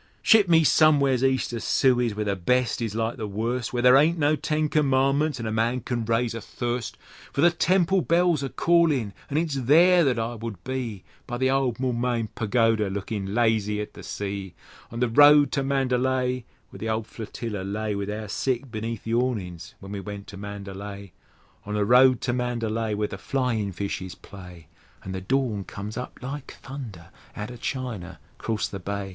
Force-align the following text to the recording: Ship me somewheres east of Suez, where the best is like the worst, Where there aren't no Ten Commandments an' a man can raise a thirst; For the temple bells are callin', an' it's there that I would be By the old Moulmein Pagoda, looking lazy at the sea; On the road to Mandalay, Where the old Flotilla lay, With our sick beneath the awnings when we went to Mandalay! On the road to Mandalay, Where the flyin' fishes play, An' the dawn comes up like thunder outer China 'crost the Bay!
Ship 0.23 0.49
me 0.49 0.63
somewheres 0.63 1.23
east 1.23 1.53
of 1.53 1.61
Suez, 1.61 2.15
where 2.15 2.25
the 2.25 2.35
best 2.35 2.81
is 2.81 2.95
like 2.95 3.17
the 3.17 3.27
worst, 3.27 3.71
Where 3.71 3.83
there 3.83 3.95
aren't 3.95 4.17
no 4.17 4.35
Ten 4.35 4.67
Commandments 4.67 5.39
an' 5.39 5.45
a 5.45 5.51
man 5.51 5.81
can 5.81 6.03
raise 6.05 6.33
a 6.33 6.41
thirst; 6.41 6.97
For 7.31 7.41
the 7.41 7.51
temple 7.51 8.01
bells 8.01 8.43
are 8.43 8.49
callin', 8.49 9.13
an' 9.29 9.37
it's 9.37 9.53
there 9.53 10.03
that 10.03 10.17
I 10.17 10.33
would 10.33 10.63
be 10.63 11.03
By 11.27 11.37
the 11.37 11.51
old 11.51 11.77
Moulmein 11.79 12.29
Pagoda, 12.33 12.89
looking 12.89 13.27
lazy 13.35 13.79
at 13.79 13.93
the 13.93 14.01
sea; 14.01 14.55
On 14.89 15.01
the 15.01 15.07
road 15.07 15.51
to 15.51 15.61
Mandalay, 15.61 16.45
Where 16.71 16.79
the 16.79 16.89
old 16.89 17.05
Flotilla 17.05 17.61
lay, 17.61 17.93
With 17.93 18.09
our 18.09 18.27
sick 18.27 18.71
beneath 18.71 19.03
the 19.03 19.13
awnings 19.13 19.75
when 19.79 19.91
we 19.91 19.99
went 19.99 20.25
to 20.29 20.35
Mandalay! 20.37 21.11
On 21.63 21.75
the 21.75 21.85
road 21.85 22.21
to 22.21 22.33
Mandalay, 22.33 22.95
Where 22.95 23.07
the 23.07 23.19
flyin' 23.19 23.71
fishes 23.71 24.15
play, 24.15 24.65
An' 25.03 25.11
the 25.11 25.21
dawn 25.21 25.63
comes 25.63 25.95
up 25.95 26.17
like 26.23 26.55
thunder 26.63 27.11
outer 27.35 27.55
China 27.57 28.19
'crost 28.39 28.71
the 28.71 28.79
Bay! 28.79 29.09